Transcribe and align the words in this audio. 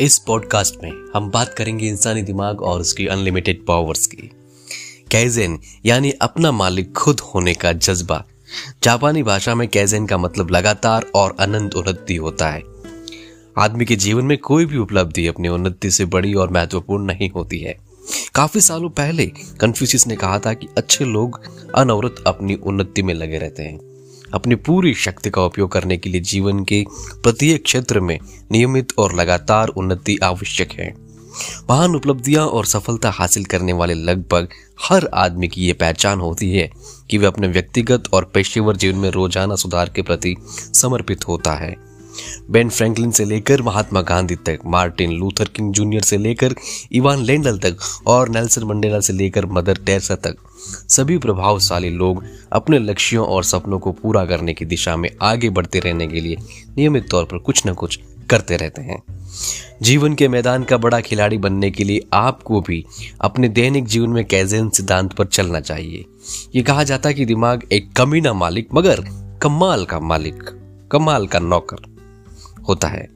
इस 0.00 0.18
पॉडकास्ट 0.18 0.74
में 0.82 0.92
हम 1.16 1.30
बात 1.30 1.54
करेंगे 1.54 1.88
इंसानी 1.88 2.22
दिमाग 2.22 2.62
और 2.62 2.80
उसकी 2.80 3.06
अनलिमिटेड 3.06 3.66
पावर्स 3.66 4.06
की। 4.06 4.30
कैजेन 5.10 5.58
यानी 5.86 6.10
अपना 6.10 6.52
मालिक 6.52 6.92
खुद 6.92 7.20
होने 7.20 7.54
का 7.54 7.72
जज्बा। 7.72 8.24
जापानी 8.82 9.22
भाषा 9.22 9.54
में 9.54 9.68
कैजेन 9.68 10.06
का 10.06 10.18
मतलब 10.18 10.50
लगातार 10.50 11.06
और 11.14 11.36
अनंत 11.40 11.74
उन्नति 11.74 12.16
होता 12.16 12.50
है। 12.50 12.62
आदमी 13.58 13.84
के 13.84 13.96
जीवन 13.96 14.24
में 14.24 14.38
कोई 14.38 14.66
भी 14.66 14.76
उपलब्धि 14.76 15.26
अपनी 15.26 15.48
उन्नति 15.48 15.90
से 15.90 16.04
बड़ी 16.04 16.34
और 16.34 16.50
महत्वपूर्ण 16.50 17.04
नहीं 17.04 17.30
होती 17.30 17.58
है। 17.58 17.78
काफ़ी 18.34 18.60
सालों 18.60 18.88
पहले 18.88 19.26
कन्फ्यूशियस 19.60 20.06
ने 20.06 20.16
कहा 20.16 20.38
था 20.38 20.54
कि 20.54 20.66
अच्छे 20.76 21.04
लोग 21.04 21.40
अनवरत 21.74 22.24
अपनी 22.26 22.54
उन्नति 22.54 23.02
में 23.02 23.14
लगे 23.14 23.38
रहते 23.38 23.62
हैं। 23.62 23.97
अपनी 24.34 24.54
पूरी 24.54 24.94
शक्ति 24.94 25.30
का 25.30 25.42
उपयोग 25.42 25.70
करने 25.72 25.96
के 25.96 26.10
लिए 26.10 26.20
जीवन 26.20 26.64
के 26.64 26.84
प्रत्येक 27.22 27.64
क्षेत्र 27.64 28.00
में 28.00 28.18
नियमित 28.52 28.92
और 28.98 29.14
लगातार 29.14 29.68
उन्नति 29.68 30.16
आवश्यक 30.22 30.72
है। 30.72 30.88
महान 31.70 31.94
उपलब्धियाँ 31.94 32.46
और 32.46 32.66
सफलता 32.66 33.10
हासिल 33.10 33.44
करने 33.44 33.72
वाले 33.72 33.94
लगभग 33.94 34.48
हर 34.84 35.08
आदमी 35.14 35.48
की 35.48 35.66
ये 35.66 35.72
पहचान 35.72 36.20
होती 36.20 36.50
है 36.52 36.70
कि 37.10 37.18
वह 37.18 37.28
अपने 37.28 37.48
व्यक्तिगत 37.48 38.08
और 38.12 38.30
पेशेवर 38.34 38.76
जीवन 38.76 38.98
में 38.98 39.10
रोज़ाना 39.10 39.56
सुधार 39.56 39.88
के 39.88 40.02
प्रति 40.02 40.34
समर्पित 40.74 41.28
होता 41.28 41.54
है। 41.54 41.87
बेन 42.50 42.68
फ्रैंकलिन 42.68 43.10
से 43.10 43.24
लेकर 43.24 43.62
महात्मा 43.62 44.00
गांधी 44.00 44.36
तक 44.36 44.58
मार्टिन 44.66 45.12
लूथर 45.12 45.48
किंग 45.48 45.72
जूनियर 45.72 46.02
से 46.02 46.18
लेकर 46.18 46.54
इवान 46.92 47.22
लेंडल 47.22 47.58
तक 47.58 47.76
और 48.06 48.28
नेल्सन 48.28 48.64
मंडेला 48.64 49.00
से 49.00 49.12
लेकर 49.12 49.46
मदर 49.46 49.78
टेरेसा 49.86 50.14
तक, 50.14 50.36
सभी 50.88 51.18
प्रभावशाली 51.18 51.90
लोग 51.90 52.24
अपने 52.52 52.78
लक्ष्यों 52.78 53.26
और 53.26 53.44
सपनों 53.44 53.78
को 53.78 53.92
पूरा 53.92 54.24
करने 54.24 54.54
की 54.54 54.64
दिशा 54.64 54.96
में 54.96 55.10
आगे 55.22 55.50
बढ़ते 55.50 55.78
रहने 55.78 56.06
के 56.06 56.20
लिए 56.20 56.36
नियमित 56.76 57.10
तौर 57.10 57.24
पर 57.24 57.38
कुछ 57.38 57.66
न 57.66 57.74
कुछ 57.74 57.98
करते 58.30 58.56
रहते 58.56 58.82
हैं। 58.82 59.02
जीवन 59.82 60.14
के 60.14 60.28
मैदान 60.28 60.64
का 60.64 60.76
बड़ा 60.76 61.00
खिलाड़ी 61.00 61.38
बनने 61.38 61.70
के 61.70 61.84
लिए 61.84 62.00
आपको 62.12 62.60
भी 62.60 62.84
अपने 63.20 63.48
दैनिक 63.48 63.84
जीवन 63.84 64.10
में 64.10 64.24
कैजेन 64.24 64.68
सिद्धांत 64.68 65.12
पर 65.12 65.26
चलना 65.26 65.60
चाहिए? 65.60 66.04
ये 66.54 66.62
कहा 66.62 66.84
जाता 66.84 67.08
है 67.08 67.14
कि 67.14 67.24
दिमाग 67.24 67.62
एक 67.72 67.92
कमीना 67.92 68.32
मालिक, 68.32 68.68
मगर 68.74 69.04
कमाल 69.42 69.84
का 69.84 70.00
मालिक, 70.00 70.42
कमाल 70.92 71.26
का 71.26 71.38
नौकर। 71.38 71.97
होता 72.68 72.88
है। 72.88 73.06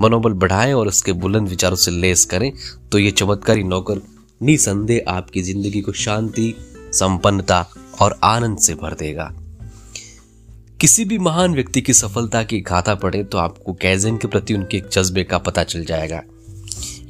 मनोबल 0.00 0.32
बढ़ाएँ 0.34 0.72
और 0.72 0.88
उसके 0.88 1.12
बुलंद 1.14 1.48
विचारों 1.48 1.76
से 1.76 1.90
लेस 1.90 2.24
करें 2.24 2.52
तो 2.92 2.98
ये 2.98 3.10
चमत्कारी 3.10 3.62
नौकर 3.64 4.00
निसंदेह 4.40 5.04
आपकी 5.08 5.42
ज़िंदगी 5.42 5.80
को 5.80 5.92
शांति, 5.94 6.54
संपन्नता 6.92 7.66
और 8.00 8.18
आनंद 8.24 8.58
से 8.58 8.74
भर 8.74 8.94
देगा। 8.94 9.30
किसी 10.80 11.04
भी 11.04 11.18
महान 11.18 11.54
व्यक्ति 11.54 11.80
की 11.80 11.92
सफलता 11.94 12.42
की 12.42 12.60
गाथा 12.60 12.94
पढ़े 12.94 13.22
तो 13.22 13.38
आपको 13.38 13.72
कैजन 13.72 14.16
के 14.16 14.28
प्रति 14.28 14.54
उनके 14.54 14.82
जज्बे 14.92 15.24
का 15.24 15.38
पता 15.38 15.62
चल 15.64 15.84
जाएगा। 15.84 16.22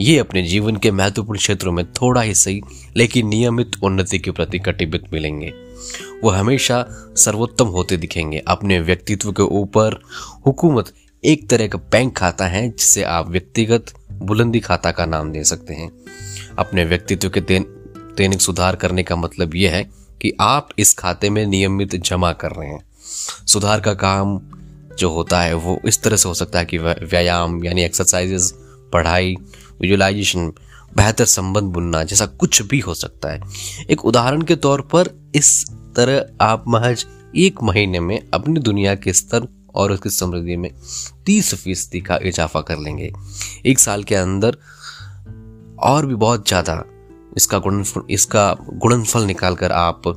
ये 0.01 0.19
अपने 0.19 0.43
जीवन 0.43 0.77
के 0.77 0.91
महत्वपूर्ण 0.91 1.39
क्षेत्रों 1.39 1.73
में 1.73 1.85
थोड़ा 1.93 2.21
ही 2.23 2.35
सही, 2.35 2.61
लेकिन 2.97 3.29
नियमित 3.29 3.73
उन्नति 3.83 4.19
के 4.19 4.31
प्रति 4.31 4.59
कटिबद्ध 4.59 5.05
मिलेंगे। 5.13 5.53
वो 6.23 6.31
हमेशा 6.31 6.85
सर्वोत्तम 7.17 7.67
होते 7.67 7.97
दिखेंगे। 7.97 8.43
अपने 8.49 8.79
व्यक्तित्व 8.81 9.33
के 9.33 9.43
ऊपर 9.43 10.01
हुकूमत 10.47 10.93
एक 11.25 11.51
तरह 11.51 11.67
का 11.67 11.79
बैंक 11.79 12.17
खाता 12.17 12.47
है, 12.47 12.69
जिसे 12.69 13.03
आप 13.03 13.29
व्यक्तिगत 13.31 13.93
बुलंदी 14.13 14.61
खाता 14.61 14.91
का 14.91 15.07
नाम 15.07 15.33
दे 15.33 15.45
सकते 15.45 15.75
हैं। 15.75 15.91
अपने 16.59 16.85
व्यक्तित्व 16.85 17.31
के 17.31 17.41
दैनिक 17.41 18.41
सुधार 18.41 18.77
करने 18.77 19.03
का 19.03 19.17
मतलब 19.17 19.55
यह 19.55 19.73
है 19.73 19.83
कि 20.23 20.33
आप 20.41 20.69
इस 20.79 20.95
खाते 20.95 21.31
में 21.31 21.47
नियमित 21.47 21.97
जमा 21.97 22.33
कर 22.33 22.51
रहे 22.51 22.69
हैं। 22.69 22.85
सुधार 23.47 23.81
का 23.81 23.95
काम 23.95 24.41
जो 24.99 25.11
होता 25.11 25.41
है, 25.41 25.55
वो 25.55 25.81
इस 25.85 26.03
तरह 26.03 26.17
से 26.17 26.29
हो 26.29 26.35
सकता 26.35 26.59
है 26.59 26.65
कि 26.65 26.79
व्यायाम 26.79 27.65
यानी 27.65 27.83
एक्सरसाइजेस 27.83 28.53
पढ़ाई 28.93 29.37
विजुअलाइजेशन 29.81 30.53
बेहतर 30.97 31.25
संबंध 31.25 31.65
बुनना 31.65 32.03
जैसा 32.03 32.27
कुछ 32.27 32.63
भी 32.63 32.79
हो 32.79 32.95
सकता 32.95 33.33
है। 33.33 33.41
एक 33.91 34.05
उदाहरण 34.05 34.43
के 34.43 34.57
तौर 34.57 34.81
पर 34.81 35.33
इस 35.35 35.71
तरह 35.97 36.45
आप 36.45 36.65
महज 36.69 37.07
एक 37.37 37.63
महीने 37.63 38.01
में 38.01 38.21
अपनी 38.35 38.61
दुनिया 38.61 38.95
के 38.95 39.13
स्तर 39.13 39.58
और 39.75 39.93
उसकी 39.93 40.11
समृद्धि 40.11 40.57
में 40.57 40.71
तीस 41.27 41.55
फ़ीसदी 41.55 42.01
का 42.01 42.19
इजाफा 42.23 42.61
कर 42.63 42.79
लेंगे। 42.79 43.13
एक 43.67 43.79
साल 43.79 44.05
के 44.05 44.15
अंदर 44.17 44.57
और 45.85 46.07
भी 46.07 46.15
बहुत 46.17 46.49
ज़्यादा 46.49 46.83
इसका 47.37 47.59
गुणनफल 47.59 48.03
इसका 48.11 48.53
गुणनफल 48.75 49.25
निकाल 49.25 49.55
कर 49.57 49.73
आप 49.75 50.09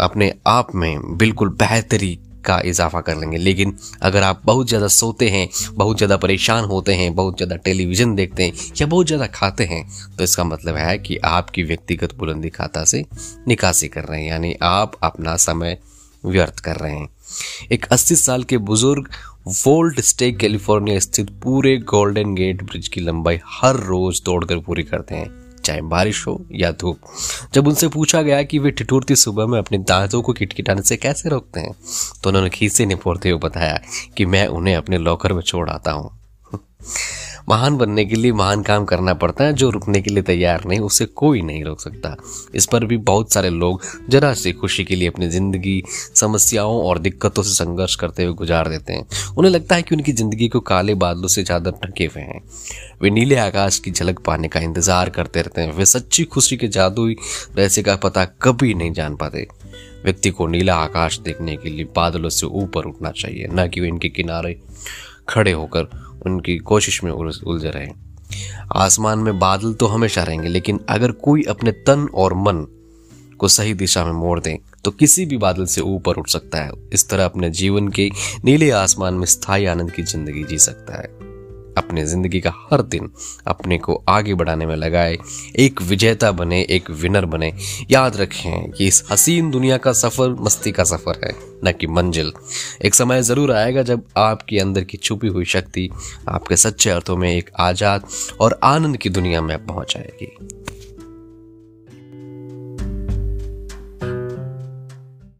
अपने 0.00 0.32
आप 0.48 0.74
में 0.74 1.16
बिल्कुल 1.18 1.48
बेहतरी 1.50 2.18
का 2.46 2.58
इजाफा 2.66 3.00
कर 3.00 3.16
लेंगे। 3.16 3.38
लेकिन 3.38 3.76
अगर 4.02 4.22
आप 4.22 4.40
बहुत 4.44 4.68
ज़्यादा 4.68 4.86
सोते 4.88 5.28
हैं, 5.28 5.48
बहुत 5.72 5.96
ज़्यादा 5.96 6.16
परेशान 6.16 6.64
होते 6.64 6.94
हैं, 6.94 7.14
बहुत 7.14 7.36
ज़्यादा 7.36 7.56
टेलीविज़न 7.58 8.14
देखते 8.14 8.44
हैं 8.44 8.52
या 8.80 8.86
बहुत 8.86 9.06
ज़्यादा 9.06 9.26
खाते 9.28 9.64
हैं 9.64 9.84
तो 10.16 10.24
इसका 10.24 10.44
मतलब 10.44 10.76
है 10.76 10.96
कि 10.98 11.16
आपकी 11.26 11.62
व्यक्तिगत 11.62 12.14
बुलंदी 12.18 12.50
खाता 12.50 12.84
से 12.84 13.04
निकासी 13.48 13.88
कर 13.88 14.04
रहे 14.04 14.22
हैं। 14.22 14.30
यानी 14.30 14.54
आप 14.62 14.98
अपना 15.02 15.36
समय 15.38 15.78
व्यर्थ 16.24 16.60
कर 16.60 16.76
रहे 16.76 16.94
हैं। 16.94 17.08
एक 17.72 17.86
80 17.92 18.16
साल 18.16 18.42
के 18.42 18.58
बुज़ुर्ग 18.60 19.08
वोल्ट 19.48 20.00
स्टेक 20.00 20.38
कैलिफ़ोर्निया 20.38 20.98
स्थित 20.98 21.30
पूरे 21.42 21.76
गोल्डन 21.88 22.34
गेट 22.34 22.62
ब्रिज 22.62 22.88
की 22.88 23.00
लंबाई 23.00 23.38
हर 23.52 23.76
रोज 23.76 24.22
दौड़कर 24.24 24.58
पूरी 24.58 24.82
करते 24.82 25.14
हैं, 25.14 25.28
चाहे 25.64 25.80
बारिश 25.82 26.26
हो 26.26 26.40
या 26.52 26.70
धूप। 26.72 27.00
जब 27.54 27.68
उनसे 27.68 27.88
पूछा 27.88 28.22
गया 28.22 28.42
कि 28.42 28.58
वे 28.58 28.70
ठिठुरती 28.70 29.16
सुबह 29.16 29.46
में 29.46 29.58
अपने 29.58 29.78
दांतों 29.80 30.22
को 30.22 30.32
किटकिटाने 30.32 30.82
से 30.82 30.96
कैसे 30.96 31.28
रोकते 31.28 31.60
हैं 31.60 31.74
तो 32.22 32.30
उन्होंने 32.30 32.50
खीसे 32.50 32.86
निपोरते 32.86 33.30
हुए 33.30 33.40
बताया 33.40 33.80
कि 34.16 34.26
मैं 34.26 34.46
उन्हें 34.48 34.76
अपने 34.76 34.98
लॉकर 34.98 35.32
में 35.32 35.42
छोड़ 35.42 35.68
आता 35.70 35.92
हूँ। 35.92 36.10
महान 37.48 37.76
बनने 37.76 38.04
के 38.04 38.16
लिए 38.16 38.32
महान 38.32 38.62
काम 38.62 38.84
करना 38.84 39.14
पड़ता 39.14 39.44
है, 39.44 39.52
जो 39.52 39.70
रुकने 39.70 40.00
के 40.00 40.10
लिए 40.10 40.22
तैयार 40.22 40.64
नहीं, 40.66 40.78
उसे 40.80 41.04
कोई 41.06 41.42
नहीं 41.42 41.64
रोक 41.64 41.80
सकता। 41.80 42.16
इस 42.54 42.66
पर 42.66 42.84
भी 42.84 42.96
बहुत 42.96 43.32
सारे 43.32 43.50
लोग 43.50 43.82
जरा 44.08 44.32
सी 44.34 44.52
खुशी 44.52 44.84
के 44.84 44.96
लिए 44.96 45.08
अपनी 45.08 45.28
ज़िंदगी, 45.28 45.82
समस्याओं 46.14 46.82
और 46.82 46.98
दिक्कतों 46.98 47.42
से 47.42 47.52
संघर्ष 47.54 47.94
करते 47.94 48.24
हुए 48.24 48.34
गुजार 48.34 48.68
देते 48.68 48.92
हैं। 48.92 49.06
उन्हें 49.38 49.52
लगता 49.52 49.76
है 49.76 49.82
कि 49.82 49.94
उनकी 49.94 50.12
ज़िंदगी 50.12 50.48
को 50.48 50.60
काले 50.60 50.94
बादलों 50.96 51.28
से 51.28 51.42
ज़्यादा 51.42 51.70
ढके 51.84 52.04
हुए 52.06 52.22
हैं। 52.22 52.42
वे 53.02 53.10
नीले 53.10 53.36
आकाश 53.36 53.78
की 53.78 53.90
झलक 53.90 54.18
पाने 54.18 54.48
का 54.48 54.60
इंतज़ार 54.60 55.10
करते 55.10 55.42
रहते 55.42 55.60
हैं। 55.60 55.72
वे 55.72 55.86
सच्ची 55.86 56.24
खुशी 56.24 56.56
के 56.56 56.68
जादुई 56.68 57.16
रहस्य 57.56 57.82
का 57.82 57.96
पता 57.96 58.24
कभी 58.42 58.74
नहीं 58.74 58.92
जान 58.92 59.16
पाते। 59.16 59.46
व्यक्ति 60.04 60.30
को 60.30 60.46
नीला 60.46 60.74
आकाश 60.74 61.18
देखने 61.18 61.56
के 61.56 61.70
लिए 61.70 61.84
बादलों 61.96 62.28
से 62.28 62.46
ऊपर 62.46 62.84
उठना 62.84 63.10
चाहिए, 63.10 63.48
न 63.52 63.68
कि 63.68 63.86
इनके 63.88 64.08
किनारे 64.08 64.58
खड़े 65.28 65.52
होकर 65.52 65.88
उनकी 66.26 66.56
कोशिश 66.58 67.02
में 67.04 67.10
उलझे 67.12 67.70
रहे। 67.70 67.88
आसमान 68.76 69.18
में 69.18 69.38
बादल 69.38 69.72
तो 69.72 69.86
हमेशा 69.86 70.22
रहेंगे, 70.22 70.48
लेकिन 70.48 70.80
अगर 70.88 71.12
कोई 71.12 71.42
अपने 71.44 71.72
तन 71.86 72.06
और 72.14 72.34
मन 72.36 72.66
को 73.40 73.48
सही 73.48 73.74
दिशा 73.74 74.04
में 74.04 74.12
मोड़ 74.12 74.38
दें 74.40 74.56
तो 74.84 74.90
किसी 74.90 75.24
भी 75.26 75.36
बादल 75.36 75.64
से 75.66 75.80
ऊपर 75.80 76.16
उठ 76.16 76.28
सकता 76.28 76.62
है। 76.62 76.72
इस 76.92 77.08
तरह 77.10 77.24
अपने 77.24 77.50
जीवन 77.52 77.88
के 77.88 78.10
नीले 78.44 78.70
आसमान 78.72 79.14
में 79.14 79.26
स्थायी 79.26 79.66
आनंद 79.66 79.90
की 79.90 80.02
ज़िंदगी 80.02 80.44
जी 80.44 80.58
सकता 80.58 81.00
है। 81.00 81.29
अपने 81.80 82.04
ज़िंदगी 82.06 82.40
का 82.40 82.52
हर 82.70 82.82
दिन 82.84 83.10
अपने 83.46 83.78
को 83.78 84.02
आगे 84.08 84.34
बढ़ाने 84.34 84.66
में 84.66 84.74
लगाए, 84.76 85.16
एक 85.56 85.82
विजेता 85.82 86.30
बने, 86.32 86.60
एक 86.62 86.90
विनर 86.92 87.26
बने। 87.26 87.52
याद 87.90 88.16
रखें 88.16 88.70
कि 88.70 88.86
इस 88.86 89.02
हसीन 89.10 89.50
दुनिया 89.50 89.76
का 89.78 89.92
सफ़र 89.94 90.36
मस्ती 90.40 90.72
का 90.72 90.84
सफ़र 90.84 91.20
है, 91.24 91.32
न 91.64 91.72
कि 91.72 91.86
मंजिल। 91.88 92.32
एक 92.84 92.94
समय 92.94 93.22
ज़रूर 93.22 93.52
आएगा 93.52 93.82
जब 93.82 94.04
आपके 94.18 94.58
अंदर 94.58 94.84
की 94.84 94.96
छुपी 94.98 95.28
हुई 95.28 95.44
शक्ति 95.46 95.88
आपके 96.28 96.56
सच्चे 96.56 96.90
अर्थों 96.90 97.16
में 97.16 97.30
एक 97.30 97.50
आज़ाद 97.60 98.06
और 98.40 98.58
आनंद 98.64 98.96
की 98.96 99.08
दुनिया 99.10 99.40
में 99.40 99.56
पहुँच 99.66 99.94
जाएगी। 99.94 100.59